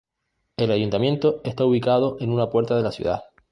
[0.57, 3.21] El ayuntamiento está ubicado en una puerta de la ciudad.